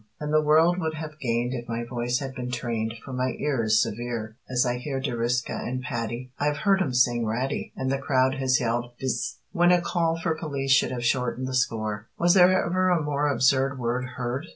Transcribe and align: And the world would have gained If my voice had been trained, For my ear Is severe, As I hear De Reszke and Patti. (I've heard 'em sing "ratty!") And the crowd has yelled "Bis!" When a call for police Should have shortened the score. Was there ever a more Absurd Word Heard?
And 0.19 0.33
the 0.33 0.41
world 0.41 0.79
would 0.79 0.95
have 0.95 1.19
gained 1.19 1.53
If 1.53 1.69
my 1.69 1.83
voice 1.83 2.17
had 2.17 2.33
been 2.33 2.49
trained, 2.49 2.95
For 3.05 3.13
my 3.13 3.35
ear 3.37 3.61
Is 3.65 3.83
severe, 3.83 4.35
As 4.49 4.65
I 4.65 4.77
hear 4.77 4.99
De 4.99 5.11
Reszke 5.11 5.51
and 5.51 5.79
Patti. 5.83 6.31
(I've 6.39 6.57
heard 6.57 6.81
'em 6.81 6.91
sing 6.91 7.23
"ratty!") 7.23 7.71
And 7.75 7.91
the 7.91 7.99
crowd 7.99 8.39
has 8.39 8.59
yelled 8.59 8.93
"Bis!" 8.99 9.37
When 9.51 9.71
a 9.71 9.79
call 9.79 10.19
for 10.19 10.33
police 10.33 10.71
Should 10.71 10.89
have 10.91 11.05
shortened 11.05 11.47
the 11.47 11.53
score. 11.53 12.07
Was 12.17 12.33
there 12.33 12.65
ever 12.65 12.89
a 12.89 13.03
more 13.03 13.31
Absurd 13.31 13.77
Word 13.77 14.05
Heard? 14.17 14.47